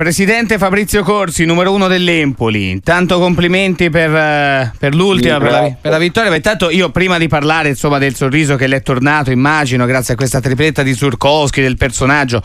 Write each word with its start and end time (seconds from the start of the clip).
Presidente 0.00 0.58
Fabrizio 0.58 1.02
Corsi, 1.02 1.44
numero 1.44 1.72
uno 1.72 1.88
dell'Empoli, 1.88 2.70
intanto 2.70 3.18
complimenti 3.18 3.90
per, 3.90 4.08
uh, 4.08 4.78
per 4.78 4.94
l'ultima, 4.94 5.38
per 5.38 5.50
la, 5.50 5.76
per 5.80 5.90
la, 5.90 5.98
vittoria. 5.98 6.30
Ma 6.30 6.36
intanto 6.36 6.70
io 6.70 6.90
prima 6.90 7.18
di 7.18 7.26
parlare 7.26 7.70
insomma, 7.70 7.98
del 7.98 8.14
sorriso 8.14 8.54
che 8.54 8.68
le 8.68 8.76
è 8.76 8.82
tornato, 8.82 9.32
immagino, 9.32 9.86
grazie 9.86 10.14
a 10.14 10.16
questa 10.16 10.40
tripletta 10.40 10.84
di 10.84 10.94
Surkowski, 10.94 11.62
del 11.62 11.76
personaggio, 11.76 12.40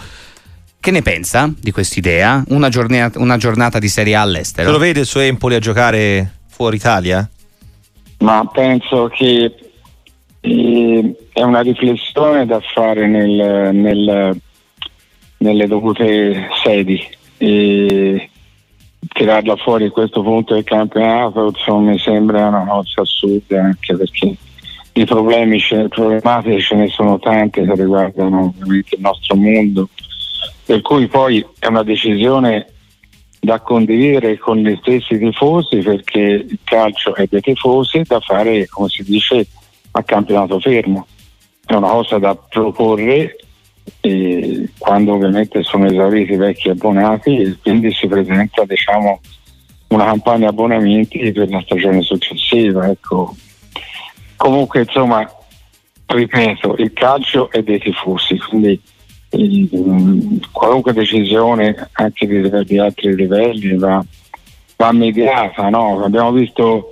che 0.80 0.90
ne 0.90 1.04
pensa 1.04 1.54
di 1.56 1.70
quest'idea? 1.70 2.44
Una 2.48 2.70
giornata, 2.70 3.20
una 3.20 3.38
giornata 3.38 3.78
di 3.78 3.88
Serie 3.88 4.16
A 4.16 4.22
all'estero? 4.22 4.72
lo 4.72 4.80
vede 4.80 5.02
il 5.02 5.06
suo 5.06 5.20
Empoli 5.20 5.54
a 5.54 5.60
giocare 5.60 6.38
fuori 6.48 6.78
Italia? 6.78 7.30
Ma 8.22 8.50
penso 8.52 9.12
che 9.14 9.54
eh, 10.42 11.16
è 11.32 11.42
una 11.44 11.62
riflessione 11.62 12.48
da 12.48 12.60
fare 12.74 13.06
nel, 13.06 13.76
nel, 13.76 14.42
nelle 15.38 15.68
dovute 15.68 16.48
sedi 16.64 17.22
tirarla 19.08 19.56
fuori 19.58 19.86
a 19.86 19.92
questo 19.92 20.22
punto 20.22 20.54
del 20.54 20.64
campionato 20.64 21.48
insomma, 21.48 21.92
mi 21.92 22.00
sembra 22.00 22.48
una 22.48 22.66
cosa 22.66 23.02
assurda 23.02 23.64
anche 23.64 23.96
perché 23.96 24.36
i 24.94 25.06
problemi 25.06 25.60
problematici 25.90 26.62
ce 26.62 26.76
ne 26.76 26.88
sono 26.88 27.20
tante 27.20 27.64
che 27.64 27.76
riguardano 27.76 28.54
ovviamente 28.56 28.96
il 28.96 29.02
nostro 29.02 29.36
mondo 29.36 29.90
per 30.66 30.82
cui 30.82 31.08
poi 31.08 31.46
è 31.60 31.68
una 31.68 31.84
decisione 31.84 32.68
da 33.44 33.60
condividere 33.60 34.38
con 34.38 34.58
gli 34.58 34.74
stessi 34.80 35.18
tifosi 35.18 35.80
perché 35.80 36.20
il 36.20 36.60
calcio 36.64 37.14
è 37.14 37.28
dei 37.30 37.42
tifosi 37.42 38.02
da 38.04 38.22
fare 38.22 38.66
come 38.68 38.88
si 38.88 39.04
dice 39.04 39.46
a 39.92 40.04
campionato 40.04 40.60
fermo. 40.62 41.06
È 41.66 41.74
una 41.74 41.90
cosa 41.90 42.20
da 42.20 42.36
proporre 42.36 43.36
e 44.02 44.70
quando 44.78 45.14
ovviamente 45.14 45.64
sono 45.64 45.86
esauriti 45.86 46.34
i 46.34 46.38
vecchi 46.38 46.70
abbonati 46.70 47.38
e 47.38 47.58
quindi 47.62 47.94
si 47.94 48.08
presenta 48.08 48.66
diciamo, 48.66 49.22
una 49.88 50.06
campagna 50.06 50.50
abbonamenti 50.50 51.32
per 51.32 51.50
la 51.50 51.62
stagione 51.62 52.02
successiva. 52.02 52.90
Ecco. 52.90 53.36
Comunque 54.36 54.82
insomma, 54.82 55.30
ripeto, 56.06 56.76
il 56.78 56.92
calcio 56.94 57.50
è 57.50 57.64
dei 57.64 57.80
tifosi, 57.80 58.38
quindi 58.40 58.82
eh, 59.30 59.70
qualunque 60.52 60.94
decisione 60.94 61.90
anche 61.94 62.28
di, 62.28 62.66
di 62.66 62.78
altri 62.78 63.16
livelli 63.16 63.78
va, 63.78 64.04
va 64.76 64.92
mediata. 64.92 65.70
No? 65.70 66.04
Abbiamo 66.04 66.32
visto 66.32 66.92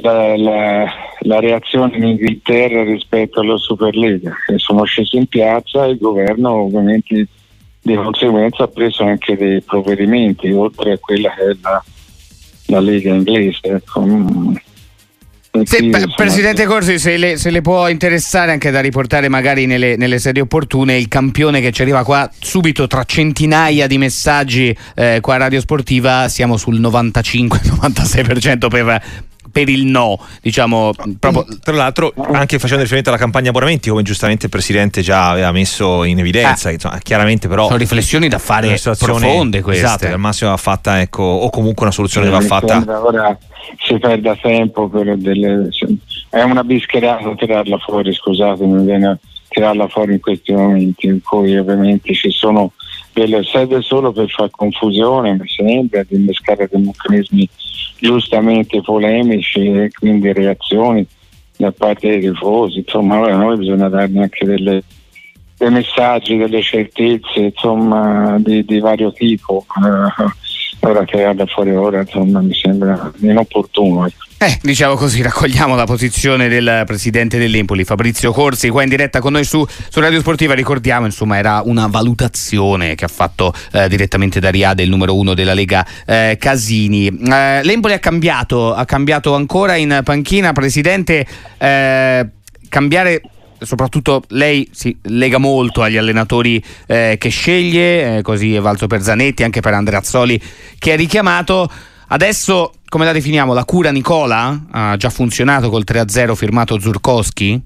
la, 0.00 0.36
la, 0.36 0.92
la, 1.22 1.40
reazione 1.40 1.96
in 1.96 2.04
Inghilterra 2.04 2.84
rispetto 2.84 3.40
alla 3.40 3.56
Superlega, 3.56 4.34
sono 4.56 4.84
scesi 4.84 5.16
in 5.16 5.26
piazza 5.26 5.84
e 5.84 5.90
il 5.90 5.98
governo 5.98 6.50
ovviamente 6.50 7.26
di 7.82 7.94
conseguenza 7.94 8.64
ha 8.64 8.68
preso 8.68 9.04
anche 9.04 9.36
dei 9.36 9.60
provvedimenti, 9.60 10.50
oltre 10.52 10.92
a 10.92 10.98
quella 10.98 11.34
che 11.34 11.42
è 11.42 11.56
la, 11.60 11.84
la 12.66 12.80
Lega 12.80 13.12
inglese. 13.12 13.60
Ecco. 13.62 14.02
Mm. 14.02 14.54
Sì, 15.64 15.90
Presidente 16.16 16.64
Corsi, 16.64 16.98
se 16.98 17.18
le, 17.18 17.36
se 17.36 17.50
le, 17.50 17.60
può 17.60 17.86
interessare 17.88 18.52
anche 18.52 18.70
da 18.70 18.80
riportare 18.80 19.28
magari 19.28 19.66
nelle, 19.66 19.96
nelle 19.96 20.18
sedi 20.18 20.40
opportune 20.40 20.96
il 20.96 21.08
campione 21.08 21.60
che 21.60 21.72
ci 21.72 21.82
arriva 21.82 22.04
qua 22.04 22.30
subito 22.40 22.86
tra 22.86 23.04
centinaia 23.04 23.86
di 23.86 23.98
messaggi 23.98 24.74
eh, 24.94 25.18
qua 25.20 25.34
a 25.34 25.36
Radio 25.36 25.60
Sportiva, 25.60 26.28
siamo 26.28 26.56
sul 26.56 26.80
95-96% 26.80 28.68
per 28.68 29.02
per 29.52 29.68
il 29.68 29.84
no, 29.84 30.18
diciamo 30.40 30.92
proprio... 31.18 31.46
Tra 31.62 31.74
l'altro 31.74 32.12
anche 32.16 32.58
facendo 32.58 32.82
riferimento 32.82 33.10
alla 33.10 33.18
campagna 33.18 33.50
abbonamenti, 33.50 33.90
come 33.90 34.02
giustamente 34.02 34.46
il 34.46 34.50
Presidente 34.50 35.02
già 35.02 35.28
aveva 35.28 35.52
messo 35.52 36.02
in 36.04 36.18
evidenza, 36.18 36.70
eh, 36.70 36.74
insomma, 36.74 36.98
chiaramente 36.98 37.46
però... 37.46 37.66
Sono 37.66 37.76
riflessioni 37.76 38.28
da 38.28 38.38
fare 38.38 38.76
profonde 38.98 39.60
queste. 39.60 39.84
Esatto, 39.84 40.06
al 40.06 40.18
massimo 40.18 40.50
va 40.50 40.56
fatta, 40.56 41.00
ecco, 41.00 41.22
o 41.22 41.50
comunque 41.50 41.84
una 41.84 41.92
soluzione 41.92 42.26
che 42.26 42.32
va 42.32 42.40
fatta... 42.40 42.82
Ora 43.04 43.38
si 43.78 43.98
perda 43.98 44.34
tempo 44.36 44.88
per 44.88 45.16
delle... 45.16 45.68
È 46.30 46.40
una 46.40 46.64
bischerata 46.64 47.34
tirarla 47.34 47.78
fuori, 47.78 48.12
scusate, 48.12 48.64
mi 48.64 48.82
viene 48.84 49.18
tirarla 49.48 49.86
fuori 49.88 50.14
in 50.14 50.20
questi 50.20 50.52
momenti 50.52 51.06
in 51.06 51.20
cui 51.22 51.58
ovviamente 51.58 52.14
ci 52.14 52.30
sono 52.30 52.72
delle 53.12 53.42
sede 53.44 53.80
solo 53.82 54.12
per 54.12 54.30
far 54.30 54.50
confusione, 54.50 55.34
mi 55.34 55.48
sembra, 55.48 56.02
di 56.02 56.16
innescare 56.16 56.68
dei 56.70 56.80
meccanismi 56.80 57.48
giustamente 57.98 58.80
polemici 58.80 59.60
e 59.60 59.90
quindi 59.90 60.32
reazioni 60.32 61.06
da 61.56 61.70
parte 61.72 62.08
dei 62.08 62.20
tifosi. 62.20 62.78
Insomma, 62.78 63.20
ora 63.20 63.36
noi 63.36 63.56
bisogna 63.56 63.88
dargli 63.88 64.18
anche 64.18 64.44
delle, 64.44 64.82
dei 65.56 65.70
messaggi, 65.70 66.36
delle 66.36 66.62
certezze 66.62 67.38
insomma, 67.38 68.38
di, 68.38 68.64
di 68.64 68.80
vario 68.80 69.12
tipo. 69.12 69.64
Uh, 69.76 70.30
ora 70.84 71.04
che 71.04 71.22
vada 71.22 71.46
fuori 71.46 71.74
ora 71.74 72.00
insomma, 72.00 72.40
mi 72.40 72.54
sembra 72.54 73.10
inopportuno. 73.20 74.06
Ecco. 74.06 74.24
Eh, 74.38 74.58
diciamo 74.62 74.96
così, 74.96 75.22
raccogliamo 75.22 75.76
la 75.76 75.84
posizione 75.84 76.48
del 76.48 76.82
presidente 76.84 77.38
dell'Empoli, 77.38 77.84
Fabrizio 77.84 78.32
Corsi, 78.32 78.70
qua 78.70 78.82
in 78.82 78.88
diretta 78.88 79.20
con 79.20 79.32
noi 79.32 79.44
su, 79.44 79.64
su 79.88 80.00
Radio 80.00 80.18
Sportiva. 80.18 80.54
Ricordiamo, 80.54 81.06
insomma, 81.06 81.38
era 81.38 81.62
una 81.64 81.86
valutazione 81.86 82.96
che 82.96 83.04
ha 83.04 83.08
fatto 83.08 83.54
eh, 83.72 83.88
direttamente 83.88 84.40
da 84.40 84.50
Riade, 84.50 84.82
il 84.82 84.90
numero 84.90 85.16
uno 85.16 85.34
della 85.34 85.54
Lega 85.54 85.86
eh, 86.04 86.36
Casini. 86.40 87.06
Eh, 87.06 87.62
L'Empoli 87.62 87.94
ha 87.94 88.00
cambiato, 88.00 88.74
ha 88.74 88.84
cambiato 88.84 89.34
ancora 89.36 89.76
in 89.76 90.00
panchina, 90.02 90.52
presidente. 90.52 91.24
Eh, 91.58 92.26
cambiare 92.68 93.20
soprattutto 93.64 94.22
lei 94.28 94.68
si 94.72 94.96
lega 95.02 95.38
molto 95.38 95.82
agli 95.82 95.96
allenatori 95.96 96.62
eh, 96.86 97.16
che 97.18 97.28
sceglie, 97.28 98.18
eh, 98.18 98.22
così 98.22 98.54
è 98.54 98.60
valso 98.60 98.86
per 98.86 99.00
Zanetti, 99.00 99.42
anche 99.42 99.60
per 99.60 99.74
Andreazzoli 99.74 100.40
che 100.78 100.92
ha 100.92 100.96
richiamato. 100.96 101.68
Adesso, 102.08 102.72
come 102.88 103.04
la 103.04 103.12
definiamo? 103.12 103.54
La 103.54 103.64
cura 103.64 103.90
Nicola? 103.90 104.66
Ha 104.70 104.96
già 104.96 105.08
funzionato 105.08 105.70
col 105.70 105.84
3-0 105.86 106.34
firmato 106.34 106.78
Zurkowski? 106.78 107.60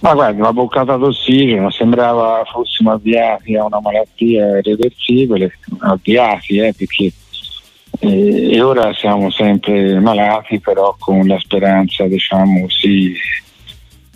Ma 0.00 0.14
guarda, 0.14 0.40
una 0.40 0.52
boccata 0.52 0.96
d'ossigeno, 0.96 1.70
sembrava 1.70 2.42
fossimo 2.50 2.92
avviati 2.92 3.54
a 3.56 3.64
una 3.64 3.80
malattia 3.80 4.58
irreversibile, 4.58 5.58
avviati 5.80 6.58
eh, 6.58 6.72
perché 6.74 7.12
eh, 7.98 8.54
e 8.54 8.62
ora 8.62 8.94
siamo 8.94 9.30
sempre 9.30 9.98
malati, 10.00 10.58
però 10.60 10.94
con 10.98 11.26
la 11.26 11.38
speranza, 11.38 12.06
diciamo, 12.06 12.66
sì, 12.68 13.14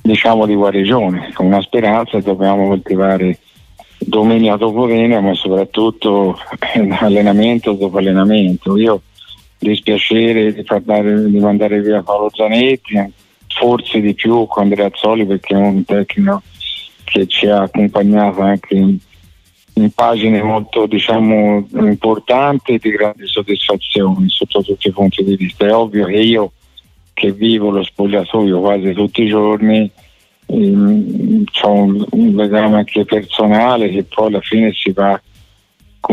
diciamo 0.05 0.45
di 0.45 0.55
guarigione, 0.55 1.33
con 1.33 1.47
una 1.47 1.63
speranza 1.63 2.21
dobbiamo 2.21 2.69
coltivare 2.69 3.39
domenica 3.97 4.57
dopo 4.57 4.87
domenica, 4.87 5.21
ma 5.21 5.33
soprattutto 5.33 6.39
allenamento 7.01 7.73
dopo 7.73 7.97
allenamento. 7.97 8.77
Io 8.77 9.01
dispiacere 9.59 10.53
di, 10.53 10.63
dare, 10.83 11.31
di 11.31 11.39
mandare 11.39 11.81
via 11.81 12.03
Paolo 12.03 12.31
Zanetti, 12.31 13.13
forse 13.49 14.03
di 14.03 14.13
più 14.13 14.47
con 14.47 14.65
Andrea 14.65 14.91
Zoli 14.93 15.25
perché 15.25 15.55
è 15.55 15.59
un 15.59 15.83
tecnico 15.87 16.43
che 17.05 17.27
ci 17.27 17.47
ha 17.47 17.63
accompagnato 17.63 18.43
anche 18.43 18.75
in, 18.75 18.99
in 19.75 19.91
pagine 19.91 20.43
molto 20.43 20.85
diciamo, 20.85 21.67
importanti 21.73 22.75
e 22.75 22.79
di 22.79 22.91
grandi 22.91 23.27
soddisfazioni 23.27 24.29
sotto 24.29 24.63
tutti 24.63 24.89
i 24.89 24.93
punti 24.93 25.25
di 25.25 25.35
vista. 25.35 25.65
È 25.65 25.75
ovvio 25.75 26.05
che 26.05 26.19
io 26.19 26.53
che 27.15 27.33
vivo 27.33 27.71
lo 27.71 27.83
spogliatoio 27.83 28.61
quasi 28.61 28.93
tutti 28.93 29.23
i 29.23 29.29
giorni 29.29 29.91
ehm, 30.47 31.45
ho 31.63 31.73
un, 31.73 32.05
un 32.11 32.35
legame 32.35 32.77
anche 32.77 33.05
personale 33.05 33.89
che 33.89 34.05
poi 34.05 34.27
alla 34.27 34.41
fine 34.41 34.73
si 34.73 34.91
va 34.91 35.21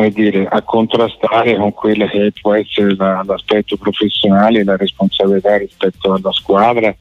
dire, 0.09 0.47
a 0.47 0.61
contrastare 0.61 1.57
con 1.57 1.73
quello 1.73 2.07
che 2.07 2.31
può 2.39 2.53
essere 2.53 2.95
la, 2.95 3.23
l'aspetto 3.25 3.75
professionale 3.77 4.59
e 4.59 4.63
la 4.63 4.77
responsabilità 4.77 5.57
rispetto 5.57 6.13
alla 6.13 6.31
squadra 6.31 6.95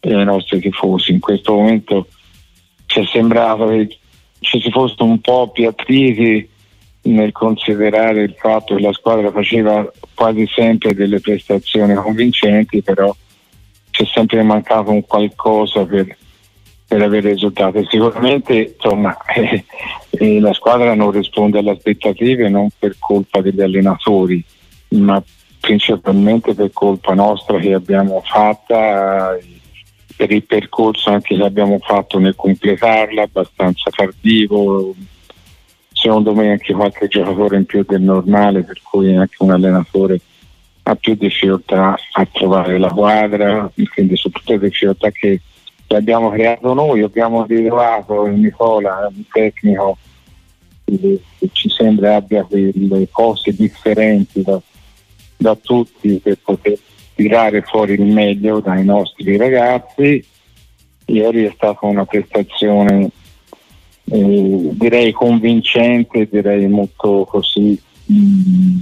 e 0.00 0.14
ai 0.14 0.24
nostri 0.24 0.60
tifosi. 0.60 1.12
In 1.12 1.20
questo 1.20 1.54
momento 1.54 2.06
ci 2.86 3.00
è 3.00 3.06
sembrato 3.06 3.66
che 3.68 3.98
ci 4.40 4.60
si 4.60 4.70
fosse 4.70 5.02
un 5.02 5.20
po' 5.20 5.50
più 5.50 5.68
attivi 5.68 6.48
nel 7.02 7.32
considerare 7.32 8.22
il 8.22 8.34
fatto 8.36 8.74
che 8.74 8.82
la 8.82 8.92
squadra 8.92 9.30
faceva 9.30 9.90
quasi 10.14 10.46
sempre 10.54 10.94
delle 10.94 11.20
prestazioni 11.20 11.94
convincenti, 11.94 12.82
però 12.82 13.14
c'è 13.98 14.04
sempre 14.12 14.42
mancato 14.44 14.92
un 14.92 15.04
qualcosa 15.04 15.84
per, 15.84 16.16
per 16.86 17.02
avere 17.02 17.32
risultati. 17.32 17.84
Sicuramente 17.90 18.76
insomma, 18.76 19.16
eh, 19.34 19.64
eh, 20.10 20.38
la 20.38 20.52
squadra 20.52 20.94
non 20.94 21.10
risponde 21.10 21.58
alle 21.58 21.72
aspettative 21.72 22.48
non 22.48 22.68
per 22.78 22.94
colpa 23.00 23.40
degli 23.40 23.60
allenatori, 23.60 24.42
ma 24.90 25.20
principalmente 25.58 26.54
per 26.54 26.70
colpa 26.72 27.14
nostra 27.14 27.58
che 27.58 27.74
abbiamo 27.74 28.22
fatta 28.24 29.36
per 30.14 30.30
il 30.30 30.44
percorso 30.44 31.10
anche 31.10 31.36
che 31.36 31.42
abbiamo 31.42 31.78
fatto 31.80 32.18
nel 32.20 32.36
completarla, 32.36 33.22
abbastanza 33.22 33.90
tardivo. 33.90 34.94
Secondo 35.92 36.34
me 36.34 36.52
anche 36.52 36.72
qualche 36.72 37.08
giocatore 37.08 37.56
in 37.56 37.64
più 37.64 37.84
del 37.84 38.02
normale, 38.02 38.62
per 38.62 38.80
cui 38.82 39.14
anche 39.16 39.36
un 39.38 39.50
allenatore 39.50 40.20
ha 40.88 40.94
più 40.96 41.14
difficoltà 41.14 41.98
a 42.12 42.26
trovare 42.32 42.78
la 42.78 42.88
quadra, 42.88 43.70
quindi 43.92 44.16
su 44.16 44.30
tutte 44.30 44.56
le 44.56 44.68
difficoltà 44.68 45.10
che, 45.10 45.40
abbiamo 45.88 46.30
creato 46.30 46.72
noi, 46.72 47.02
abbiamo 47.02 47.44
ritrovato 47.44 48.26
in 48.26 48.40
Nicola, 48.40 49.10
un 49.14 49.22
tecnico 49.30 49.98
che, 50.84 51.20
che 51.38 51.48
ci 51.52 51.68
sembra 51.68 52.16
abbia 52.16 52.42
quelle 52.44 53.06
cose 53.10 53.54
differenti 53.54 54.42
da, 54.42 54.58
da 55.36 55.54
tutti 55.56 56.18
per 56.22 56.38
poter 56.42 56.78
tirare 57.14 57.60
fuori 57.62 57.92
il 57.92 58.06
meglio 58.06 58.60
dai 58.60 58.84
nostri 58.84 59.36
ragazzi. 59.36 60.24
Ieri 61.04 61.44
è 61.44 61.52
stata 61.54 61.84
una 61.86 62.06
prestazione 62.06 63.10
eh, 64.04 64.70
direi 64.72 65.12
convincente, 65.12 66.28
direi 66.30 66.66
molto 66.66 67.26
così 67.28 67.78
mh, 68.06 68.14
mm, 68.14 68.78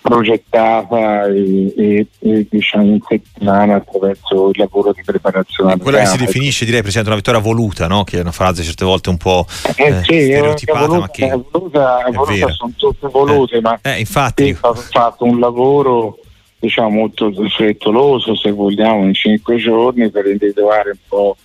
progettata 0.00 1.26
e, 1.26 1.74
e, 1.76 2.06
e, 2.18 2.46
diciamo 2.48 2.84
in 2.84 3.00
settimana 3.06 3.76
attraverso 3.76 4.50
il 4.50 4.58
lavoro 4.58 4.92
di 4.92 5.02
preparazione. 5.04 5.76
Quella 5.78 6.00
che 6.00 6.06
si 6.06 6.16
definisce, 6.16 6.64
direi, 6.64 6.80
Presidente, 6.80 7.10
una 7.10 7.18
vittoria 7.18 7.40
voluta, 7.40 7.86
no? 7.86 8.04
che 8.04 8.18
è 8.18 8.20
una 8.20 8.32
frase 8.32 8.62
certe 8.62 8.84
volte 8.84 9.10
un 9.10 9.16
po' 9.16 9.46
eh, 9.76 9.84
eh, 9.84 9.94
sì, 10.02 10.22
stereotipata, 10.24 10.86
voluta, 10.86 10.98
ma 11.00 11.08
che 11.08 11.26
è 11.26 11.38
voluta, 11.50 12.04
è 12.04 12.10
voluta 12.10 12.48
sono 12.50 12.72
tutte 12.76 13.08
volute, 13.08 13.56
eh, 13.56 13.60
ma 13.60 13.78
eh, 13.82 13.98
infatti 13.98 14.48
è 14.50 14.54
fatto 14.54 15.24
un 15.24 15.38
lavoro 15.38 16.18
diciamo 16.58 16.88
molto 16.88 17.30
frettoloso 17.50 18.34
se 18.34 18.50
vogliamo 18.50 19.04
in 19.04 19.12
cinque 19.12 19.56
giorni 19.56 20.10
per 20.10 20.26
individuare 20.26 20.90
un 20.90 20.98
po' 21.06 21.36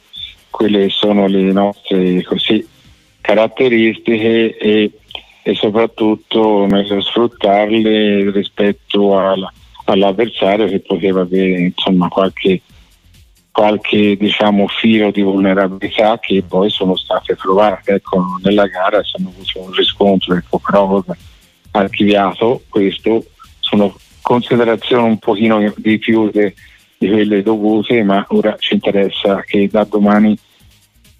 quelle 0.49 0.87
che 0.87 0.89
sono 0.89 1.27
le 1.27 1.51
nostre 1.51 2.23
così, 2.23 2.65
caratteristiche 3.21 4.57
e, 4.57 4.91
e, 5.49 5.55
soprattutto 5.55 6.67
meglio 6.69 7.01
sfruttarle 7.01 8.29
rispetto 8.31 9.17
alla, 9.17 9.51
all'avversario 9.85 10.67
che 10.67 10.79
poteva 10.79 11.21
avere 11.21 11.59
insomma 11.61 12.07
qualche 12.07 12.61
qualche 13.51 14.15
diciamo, 14.15 14.67
filo 14.67 15.11
di 15.11 15.21
vulnerabilità 15.21 16.17
che 16.19 16.43
poi 16.47 16.69
sono 16.69 16.95
state 16.95 17.35
trovate 17.35 17.95
ecco, 17.95 18.23
nella 18.41 18.67
gara 18.67 19.01
hanno 19.17 19.29
avuto 19.29 19.59
un 19.59 19.73
riscontro 19.73 20.35
ecco, 20.35 20.59
però 20.59 21.03
archiviato 21.71 22.63
questo. 22.69 23.25
Sono 23.59 23.93
considerazioni 24.21 25.09
un 25.09 25.17
pochino 25.17 25.73
di 25.75 25.97
più 25.97 26.29
de, 26.29 26.53
di 26.97 27.09
quelle 27.09 27.43
dovute 27.43 28.01
ma 28.03 28.25
ora 28.29 28.55
ci 28.59 28.75
interessa 28.75 29.41
che 29.41 29.67
da 29.69 29.83
domani 29.83 30.37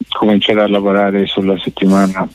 cominciare 0.08 0.62
a 0.62 0.70
lavorare 0.70 1.26
sulla 1.26 1.58
settimana 1.60 2.28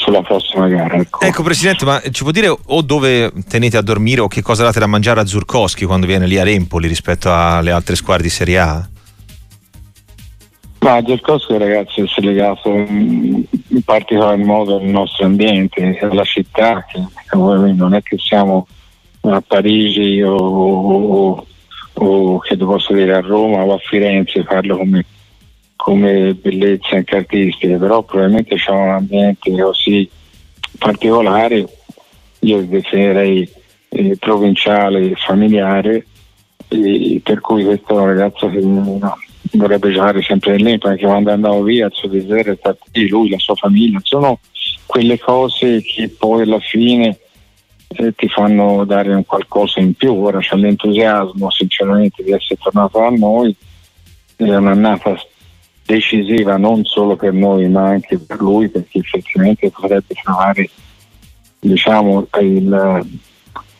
sulla 0.00 0.22
prossima 0.22 0.66
gara. 0.68 0.96
Ecco. 0.96 1.20
ecco. 1.20 1.42
Presidente, 1.42 1.84
ma 1.84 2.00
ci 2.10 2.22
può 2.22 2.32
dire 2.32 2.48
o 2.48 2.82
dove 2.82 3.32
tenete 3.48 3.76
a 3.76 3.82
dormire 3.82 4.22
o 4.22 4.28
che 4.28 4.42
cosa 4.42 4.64
date 4.64 4.80
da 4.80 4.86
mangiare 4.86 5.20
a 5.20 5.26
Zurkowski 5.26 5.84
quando 5.84 6.06
viene 6.06 6.26
lì 6.26 6.38
a 6.38 6.48
Empoli 6.48 6.88
rispetto 6.88 7.32
alle 7.32 7.70
altre 7.70 7.96
squadre 7.96 8.24
di 8.24 8.30
Serie 8.30 8.58
A? 8.58 8.88
Ma 10.80 11.02
Zurkowski 11.04 11.58
ragazzi 11.58 12.00
è 12.00 12.20
legato 12.22 12.70
in, 12.70 13.44
particolar 13.84 14.38
modo 14.38 14.78
al 14.78 14.86
nostro 14.86 15.26
ambiente, 15.26 15.98
alla 16.00 16.24
città, 16.24 16.84
che 16.88 17.04
non 17.28 17.94
è 17.94 18.02
che 18.02 18.16
siamo 18.18 18.66
a 19.22 19.42
Parigi 19.46 20.22
o, 20.22 20.34
o, 20.34 21.46
o 21.92 22.38
che 22.38 22.56
posso 22.56 22.94
dire 22.94 23.14
a 23.14 23.20
Roma 23.20 23.62
o 23.62 23.74
a 23.74 23.78
Firenze, 23.78 24.42
parlo 24.44 24.78
come 24.78 25.04
come 25.82 26.34
bellezza 26.34 26.96
anche 26.96 27.16
artistica, 27.16 27.78
però 27.78 28.02
probabilmente 28.02 28.54
c'è 28.56 28.70
un 28.70 28.90
ambiente 28.90 29.50
così 29.50 30.08
particolare, 30.78 31.66
io 32.40 32.62
definirei 32.66 33.50
eh, 33.88 34.16
provinciale 34.18 35.00
e 35.00 35.14
familiare, 35.16 36.06
e 36.68 37.20
per 37.24 37.40
cui 37.40 37.64
questo 37.64 38.04
ragazzo 38.04 38.50
che 38.50 38.60
no, 38.60 39.16
vorrebbe 39.52 39.90
giocare 39.90 40.20
sempre 40.20 40.52
nell'Empo, 40.52 40.88
anche 40.88 41.06
quando 41.06 41.32
andavo 41.32 41.62
via 41.62 41.86
il 41.86 41.92
suo 41.94 42.08
desiderio 42.08 42.52
è 42.52 42.56
stato 42.56 42.84
lì, 42.92 43.08
lui, 43.08 43.30
la 43.30 43.38
sua 43.38 43.54
famiglia, 43.54 44.00
sono 44.02 44.38
quelle 44.84 45.18
cose 45.18 45.80
che 45.80 46.10
poi 46.10 46.42
alla 46.42 46.60
fine 46.60 47.18
eh, 47.88 48.14
ti 48.14 48.28
fanno 48.28 48.84
dare 48.84 49.14
un 49.14 49.24
qualcosa 49.24 49.80
in 49.80 49.94
più, 49.94 50.12
ora 50.12 50.40
c'è 50.40 50.56
l'entusiasmo 50.56 51.50
sinceramente 51.50 52.22
di 52.22 52.32
essere 52.32 52.60
tornato 52.62 52.98
da 52.98 53.08
noi, 53.08 53.56
è 54.36 54.54
un'annata 54.54 55.16
decisiva 55.90 56.56
non 56.56 56.84
solo 56.84 57.16
per 57.16 57.32
noi 57.32 57.68
ma 57.68 57.88
anche 57.88 58.18
per 58.18 58.40
lui 58.40 58.68
perché 58.68 58.98
effettivamente 58.98 59.70
potrebbe 59.70 60.14
trovare 60.22 60.70
diciamo, 61.58 62.26
il, 62.40 63.06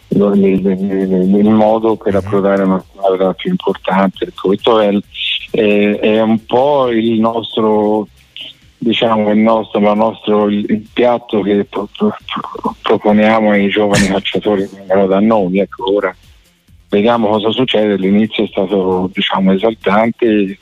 il, 0.08 0.34
il, 0.38 1.34
il, 1.34 1.50
modo 1.50 1.96
per 1.96 2.16
approdare 2.16 2.62
una 2.64 2.84
squadra 2.86 3.32
più 3.32 3.50
importante. 3.50 4.30
Questo 4.34 4.80
è, 4.80 4.90
è, 5.50 5.98
è 5.98 6.20
un 6.20 6.44
po' 6.44 6.88
il 6.90 7.18
nostro 7.20 8.06
diciamo 8.82 9.30
il 9.30 9.38
nostro, 9.38 9.78
il, 9.78 9.96
nostro, 9.96 10.48
il 10.48 10.86
piatto 10.92 11.42
che 11.42 11.66
pro, 11.66 11.86
pro, 11.94 12.16
proponiamo 12.80 13.50
ai 13.50 13.68
giovani 13.68 14.06
calciatori 14.06 14.68
che 14.68 14.76
vengono 14.76 15.06
da 15.06 15.20
noi. 15.20 15.58
Ecco, 15.58 15.94
ora 15.94 16.14
vediamo 16.88 17.28
cosa 17.28 17.50
succede. 17.50 17.96
L'inizio 17.96 18.44
è 18.44 18.48
stato 18.48 19.10
diciamo, 19.12 19.52
esaltante, 19.52 20.58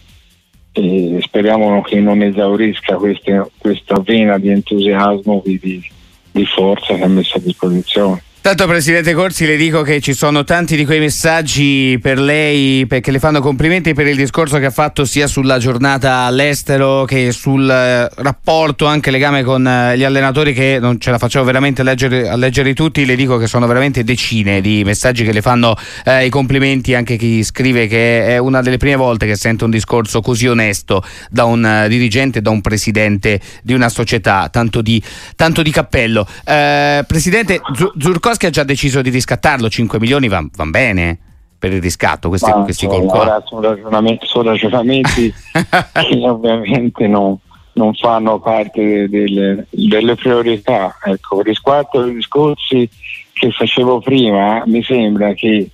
e 0.78 1.20
speriamo 1.22 1.82
che 1.82 2.00
non 2.00 2.22
esaurisca 2.22 2.94
queste, 2.96 3.50
questa 3.58 4.00
vena 4.00 4.38
di 4.38 4.50
entusiasmo 4.50 5.42
di, 5.44 5.82
di 6.30 6.46
forza 6.46 6.94
che 6.94 7.02
ha 7.02 7.08
messo 7.08 7.36
a 7.38 7.40
disposizione. 7.40 8.22
Tanto 8.48 8.66
Presidente 8.66 9.12
Corsi 9.12 9.44
le 9.44 9.58
dico 9.58 9.82
che 9.82 10.00
ci 10.00 10.14
sono 10.14 10.42
tanti 10.42 10.74
di 10.74 10.86
quei 10.86 11.00
messaggi 11.00 11.98
per 12.00 12.18
lei 12.18 12.86
perché 12.86 13.10
le 13.10 13.18
fanno 13.18 13.42
complimenti 13.42 13.92
per 13.92 14.06
il 14.06 14.16
discorso 14.16 14.56
che 14.56 14.64
ha 14.64 14.70
fatto 14.70 15.04
sia 15.04 15.26
sulla 15.26 15.58
giornata 15.58 16.20
all'estero 16.20 17.04
che 17.04 17.30
sul 17.30 17.68
eh, 17.68 18.08
rapporto 18.22 18.86
anche 18.86 19.10
legame 19.10 19.42
con 19.42 19.68
eh, 19.68 19.98
gli 19.98 20.02
allenatori 20.02 20.54
che 20.54 20.78
non 20.80 20.98
ce 20.98 21.10
la 21.10 21.18
facciamo 21.18 21.44
veramente 21.44 21.82
a 21.82 21.84
leggere, 21.84 22.26
a 22.26 22.36
leggere 22.36 22.72
tutti, 22.72 23.04
le 23.04 23.16
dico 23.16 23.36
che 23.36 23.46
sono 23.46 23.66
veramente 23.66 24.02
decine 24.02 24.62
di 24.62 24.82
messaggi 24.82 25.24
che 25.24 25.32
le 25.32 25.42
fanno 25.42 25.76
eh, 26.06 26.24
i 26.24 26.30
complimenti 26.30 26.94
anche 26.94 27.18
chi 27.18 27.44
scrive 27.44 27.86
che 27.86 28.28
è 28.28 28.38
una 28.38 28.62
delle 28.62 28.78
prime 28.78 28.96
volte 28.96 29.26
che 29.26 29.36
sente 29.36 29.64
un 29.64 29.70
discorso 29.70 30.22
così 30.22 30.46
onesto 30.46 31.04
da 31.28 31.44
un 31.44 31.82
uh, 31.84 31.86
dirigente, 31.86 32.40
da 32.40 32.48
un 32.48 32.62
presidente 32.62 33.42
di 33.62 33.74
una 33.74 33.90
società, 33.90 34.48
tanto 34.50 34.80
di, 34.80 35.02
tanto 35.36 35.60
di 35.60 35.70
cappello. 35.70 36.26
Eh, 36.46 37.04
Presidente 37.06 37.60
Zurkowski 37.98 38.37
Lewandowski 38.38 38.46
ha 38.46 38.50
già 38.50 38.62
deciso 38.62 39.02
di 39.02 39.10
riscattarlo, 39.10 39.68
5 39.68 39.98
milioni 39.98 40.28
van, 40.28 40.48
van 40.54 40.70
bene 40.70 41.18
per 41.58 41.72
il 41.72 41.82
riscatto, 41.82 42.28
questi, 42.28 42.50
Ma, 42.50 42.62
questi 42.62 42.86
gol 42.86 43.06
qua. 43.06 43.42
Sono 43.44 43.60
ragionamenti, 43.62 44.26
sono 44.26 44.50
ragionamenti 44.50 45.34
che 45.52 46.20
ovviamente 46.22 47.08
no, 47.08 47.40
non 47.72 47.92
fanno 47.94 48.38
parte 48.38 49.08
delle, 49.08 49.66
delle 49.70 50.14
priorità. 50.14 50.96
Ecco, 51.04 51.42
rispetto 51.42 52.00
ai 52.00 52.14
discorsi 52.14 52.88
che 53.32 53.50
facevo 53.50 54.00
prima, 54.00 54.62
mi 54.66 54.82
sembra 54.84 55.32
che 55.34 55.68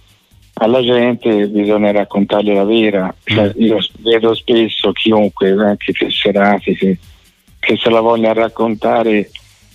alla 0.54 0.82
gente 0.82 1.48
bisogna 1.48 1.92
raccontargli 1.92 2.52
la 2.52 2.64
vera. 2.64 3.14
Cioè, 3.22 3.48
mm. 3.48 3.62
io 3.62 3.78
vedo 3.98 4.34
spesso 4.34 4.92
chiunque, 4.92 5.50
anche 5.50 5.92
tesserati, 5.92 6.74
che, 6.74 6.98
che 7.58 7.76
se 7.76 7.90
la 7.90 8.00
voglia 8.00 8.32
raccontare 8.32 9.30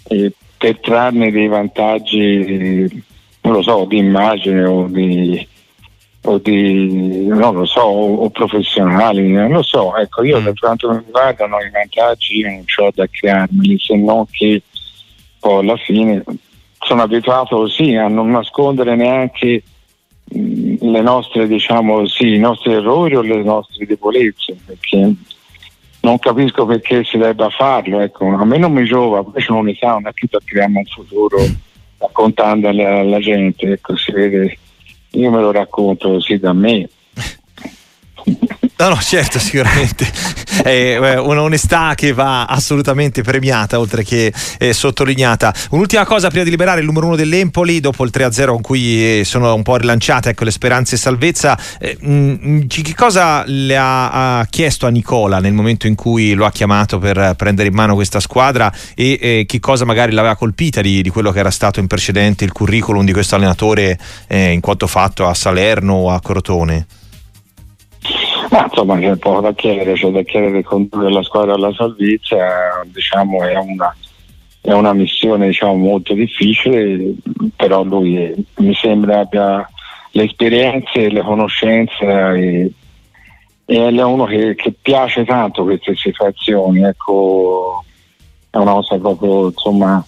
eh, 0.08 0.34
per 0.60 0.78
trarne 0.82 1.32
dei 1.32 1.48
vantaggi, 1.48 3.04
non 3.42 3.54
lo 3.54 3.62
so, 3.62 3.86
di 3.86 3.98
immagine 3.98 4.66
o 4.66 4.88
di, 4.88 5.48
o 6.24 6.38
di 6.38 7.26
non 7.28 7.56
lo 7.56 7.66
so, 7.66 7.80
o, 7.80 8.16
o, 8.16 8.30
professionali, 8.30 9.30
non 9.30 9.52
lo 9.52 9.64
so. 9.64 9.96
Ecco, 9.96 10.22
io 10.22 10.42
mm. 10.42 10.44
per 10.44 10.54
quanto 10.60 10.92
mi 10.92 11.02
riguardano 11.06 11.60
i 11.62 11.72
vantaggi 11.72 12.42
non 12.42 12.66
ho 12.78 12.92
da 12.94 13.08
crearmeli, 13.10 13.80
se 13.80 13.96
non 13.96 14.26
che 14.30 14.62
poi 15.40 15.60
alla 15.60 15.78
fine 15.78 16.24
sono 16.80 17.04
abituato 17.04 17.56
così 17.56 17.96
a 17.96 18.10
non 18.10 18.30
nascondere 18.30 18.96
neanche 18.98 19.64
le 20.32 21.02
nostre, 21.02 21.48
diciamo 21.48 22.06
sì, 22.06 22.34
i 22.34 22.40
nostri 22.40 22.74
errori 22.74 23.16
o 23.16 23.22
le 23.22 23.42
nostre 23.44 23.86
debolezze, 23.86 24.58
perché 24.66 25.14
non 26.02 26.20
capisco 26.20 26.66
perché 26.66 27.04
si 27.04 27.18
debba 27.18 27.50
farlo, 27.50 28.00
ecco. 28.00 28.26
a 28.28 28.46
me 28.46 28.58
non 28.58 28.72
mi 28.72 28.86
giova, 28.86 29.24
poi 29.24 29.42
c'è 29.42 29.52
un'unità, 29.52 29.92
non 29.92 30.08
è 30.08 30.14
che 30.14 30.28
creiamo 30.44 30.80
un 30.80 30.86
futuro 30.86 31.38
raccontando 31.98 32.70
alla, 32.70 33.00
alla 33.00 33.20
gente, 33.20 33.74
ecco, 33.74 33.98
si 33.98 34.12
vede, 34.12 34.58
io 35.12 35.32
me 35.32 35.42
lo 35.42 35.52
racconto 35.52 36.10
così 36.10 36.38
da 36.40 36.54
me. 36.54 36.90
No, 38.80 38.88
no, 38.88 38.98
certo, 39.02 39.40
sicuramente. 39.44 40.10
È 40.64 40.70
eh, 40.70 41.18
un'onestà 41.18 41.96
che 41.96 42.14
va 42.14 42.46
assolutamente 42.46 43.22
premiata, 43.24 43.78
oltre 43.78 44.06
che 44.06 44.34
eh, 44.58 44.72
sottolineata. 44.72 45.54
Un'ultima 45.72 46.06
cosa 46.06 46.30
prima 46.30 46.46
di 46.46 46.50
liberare 46.50 46.80
il 46.80 46.86
numero 46.86 47.08
uno 47.08 47.18
dell'Empoli, 47.18 47.82
dopo 47.82 48.06
il 48.06 48.12
3-0 48.14 48.46
con 48.48 48.62
cui 48.62 49.20
eh, 49.20 49.26
sono 49.26 49.54
un 49.54 49.64
po' 49.64 49.76
rilanciate 49.76 50.30
ecco, 50.30 50.46
le 50.46 50.52
speranze 50.52 50.96
e 50.96 50.98
salvezza. 50.98 51.60
Eh, 51.78 51.98
mh, 52.00 52.38
mm, 52.42 52.62
che 52.68 52.96
cosa 52.96 53.44
le 53.46 53.76
ha, 53.76 54.40
ha, 54.40 54.46
chiesto 54.46 54.86
a 54.86 54.90
Nicola 54.90 55.40
nel 55.40 55.52
momento 55.52 55.86
in 55.86 55.96
cui 55.96 56.34
lo 56.34 56.46
ha 56.46 56.52
chiamato 56.52 57.00
per 57.00 57.34
prendere 57.36 57.68
in 57.68 57.74
mano 57.74 57.96
questa 57.96 58.22
squadra 58.22 58.72
e 58.96 59.18
eh, 59.22 59.46
che 59.46 59.60
cosa 59.60 59.84
magari 59.84 60.14
l'aveva 60.14 60.38
colpita 60.38 60.80
di, 60.80 61.02
di, 61.02 61.10
quello 61.10 61.32
che 61.32 61.40
era 61.40 61.52
stato 61.52 61.82
in 61.82 61.88
precedente 61.88 62.46
il 62.46 62.54
curriculum 62.54 63.04
di 63.04 63.12
questo 63.12 63.36
allenatore 63.36 64.00
eh, 64.28 64.52
in 64.52 64.62
quanto 64.62 64.88
fatto 64.88 65.28
a 65.28 65.34
Salerno 65.34 65.96
o 65.96 66.12
a 66.12 66.22
Crotone? 66.22 66.86
Ma 68.50 68.64
insomma 68.64 68.98
c'è 68.98 69.16
poco 69.18 69.42
da 69.42 69.54
chiedere, 69.54 69.94
c'è 69.94 70.10
da 70.10 70.24
chiedere 70.24 70.64
condurre 70.64 71.12
la 71.12 71.22
squadra 71.22 71.54
alla 71.54 71.74
salvezza, 71.74 72.84
diciamo 72.86 73.44
è 73.44 73.56
una, 73.56 73.96
è 74.62 74.72
una 74.72 74.94
missione 74.94 75.48
diciamo, 75.48 75.76
molto 75.76 76.14
difficile, 76.14 77.14
però 77.56 77.84
lui 77.84 78.16
è, 78.16 78.34
mi 78.58 78.74
sembra 78.74 79.20
abbia 79.20 79.70
le 80.12 80.24
esperienze, 80.24 81.10
le 81.10 81.22
conoscenze 81.22 82.04
e, 82.06 82.72
e 83.66 83.88
è 83.88 84.04
uno 84.04 84.26
che, 84.26 84.56
che, 84.56 84.74
piace 84.82 85.26
tanto 85.26 85.64
queste 85.64 85.96
situazioni, 85.96 86.84
ecco, 86.84 87.84
è 88.50 88.58
una 88.58 88.74
cosa 88.74 88.98
proprio 88.98 89.48
insomma 89.48 90.04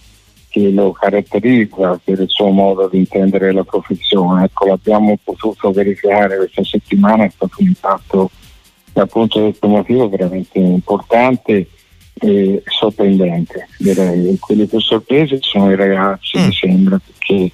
che 0.52 0.70
lo 0.70 0.92
caratterizza 0.92 1.98
per 2.04 2.20
il 2.20 2.28
suo 2.28 2.50
modo 2.50 2.86
di 2.86 2.98
intendere 2.98 3.52
la 3.52 3.64
professione. 3.64 4.44
Ecco, 4.44 4.66
l'abbiamo 4.66 5.18
potuto 5.24 5.72
verificare 5.72 6.36
questa 6.36 6.62
settimana, 6.62 7.24
è 7.24 7.30
stato 7.30 7.56
un 7.60 7.68
impatto 7.68 8.30
dal 8.92 9.08
punto 9.08 9.38
di 9.38 9.46
vista 9.46 9.66
motivo 9.66 10.10
veramente 10.10 10.58
importante 10.58 11.66
e 12.20 12.62
sorprendente, 12.66 13.66
direi. 13.78 14.36
Quelli 14.38 14.66
più 14.66 14.78
sorpresi 14.78 15.38
sono 15.40 15.70
i 15.70 15.74
ragazzi, 15.74 16.38
mm. 16.38 16.44
mi 16.44 16.52
sembra, 16.52 17.00
perché, 17.02 17.50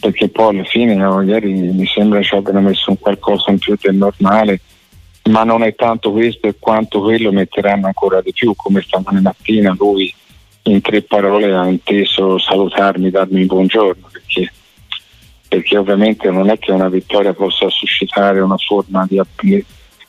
perché, 0.00 0.28
poi 0.30 0.54
alla 0.54 0.64
fine 0.64 0.94
magari 0.94 1.52
mi 1.52 1.86
sembra 1.86 2.22
ci 2.22 2.34
abbiano 2.34 2.62
messo 2.62 2.88
un 2.88 2.98
qualcosa 2.98 3.50
in 3.50 3.58
più 3.58 3.76
del 3.78 3.96
normale, 3.96 4.60
ma 5.24 5.44
non 5.44 5.62
è 5.62 5.74
tanto 5.74 6.10
questo 6.10 6.54
quanto 6.58 7.02
quello 7.02 7.30
metteranno 7.32 7.84
ancora 7.84 8.22
di 8.22 8.32
più, 8.32 8.54
come 8.56 8.80
stamane 8.80 9.20
mattina 9.20 9.76
lui 9.78 10.10
in 10.64 10.80
tre 10.80 11.02
parole 11.02 11.54
ha 11.54 11.66
inteso 11.68 12.38
salutarmi, 12.38 13.10
darmi 13.10 13.40
un 13.40 13.46
buongiorno, 13.46 14.08
perché, 14.10 14.52
perché 15.48 15.76
ovviamente 15.76 16.30
non 16.30 16.48
è 16.48 16.58
che 16.58 16.72
una 16.72 16.88
vittoria 16.88 17.34
possa 17.34 17.68
suscitare 17.68 18.40
una 18.40 18.56
forma 18.56 19.06
di, 19.08 19.20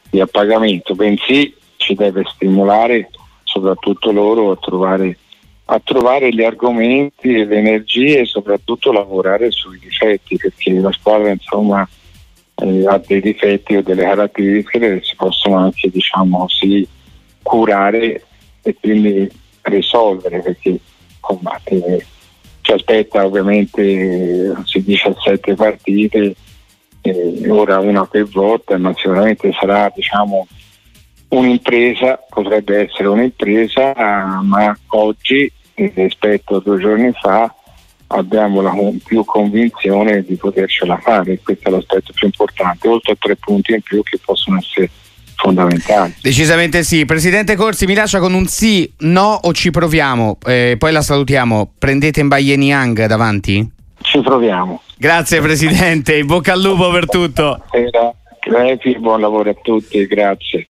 di 0.10 0.20
appagamento, 0.20 0.96
bensì 0.96 1.54
ci 1.78 1.94
deve 1.94 2.24
stimolare 2.34 3.10
soprattutto 3.44 4.12
loro 4.12 4.52
a 4.52 4.58
trovare, 4.58 5.18
a 5.66 5.80
trovare 5.84 6.34
gli 6.34 6.44
argomenti 6.44 7.34
e 7.34 7.46
le 7.46 7.58
energie 7.58 8.20
e 8.20 8.26
soprattutto 8.26 8.94
lavorare 8.94 9.52
sui 9.52 9.78
difetti, 9.80 10.38
perché 10.38 10.72
la 10.72 10.92
squadra 10.94 11.32
insomma 11.32 11.88
eh, 12.56 12.88
ha 12.88 12.98
dei 13.06 13.20
difetti 13.20 13.76
o 13.76 13.82
delle 13.82 14.04
caratteristiche 14.04 15.00
che 15.00 15.02
si 15.04 15.16
possono 15.16 15.58
anche 15.58 15.90
diciamo 15.90 16.48
sì, 16.48 16.88
curare 17.42 18.24
e 18.62 18.76
quindi 18.80 19.30
risolvere 19.66 20.42
perché 20.42 20.80
combattere 21.20 22.06
ci 22.62 22.72
aspetta 22.72 23.26
ovviamente 23.26 24.56
si 24.64 24.84
17 24.84 25.54
partite 25.54 26.36
eh, 27.02 27.50
ora 27.50 27.80
una 27.80 28.06
per 28.06 28.26
volta 28.26 28.78
ma 28.78 28.94
sicuramente 28.96 29.52
sarà 29.60 29.92
diciamo 29.94 30.48
un'impresa 31.30 32.24
potrebbe 32.30 32.88
essere 32.88 33.08
un'impresa 33.08 33.94
ma 34.42 34.78
oggi 34.90 35.52
rispetto 35.76 36.56
a 36.56 36.62
due 36.62 36.80
giorni 36.80 37.12
fa 37.14 37.54
abbiamo 38.08 38.62
la 38.62 38.74
più 39.04 39.24
convinzione 39.26 40.24
di 40.24 40.36
potercela 40.36 40.98
fare 40.98 41.40
questo 41.44 41.70
è 41.70 41.72
l'aspetto 41.72 42.14
più 42.14 42.28
importante 42.28 42.88
oltre 42.88 43.14
a 43.14 43.18
tre 43.20 43.36
punti 43.36 43.74
in 43.74 43.82
più 43.82 44.02
che 44.04 44.20
possono 44.24 44.58
essere 44.58 44.90
fondamentali. 45.36 46.16
Decisamente 46.22 46.84
sì. 46.84 47.06
Presidente 47.06 47.56
Corsi, 47.56 47.86
mi 47.86 47.94
lascia 47.94 48.20
con 48.20 48.34
un 48.34 48.48
sì, 48.48 48.92
no 49.00 49.40
o 49.44 49.54
ci 49.54 49.72
proviamo? 49.72 50.38
Eh, 50.46 50.76
poi 50.78 50.92
la 50.92 51.02
salutiamo. 51.02 51.74
Prendete 51.78 52.20
in 52.20 52.28
Bayern 52.28 52.64
Yang 52.64 53.06
davanti? 53.08 53.72
Ci 54.02 54.22
proviamo. 54.22 54.82
Grazie 54.98 55.42
Presidente, 55.42 56.16
in 56.16 56.26
bocca 56.28 56.54
al 56.54 56.62
lupo 56.62 56.90
per 56.92 57.10
tutto. 57.10 57.62
Buonasera, 57.72 59.00
buon 59.00 59.20
lavoro 59.20 59.50
a 59.50 59.56
tutti, 59.62 60.06
grazie. 60.06 60.64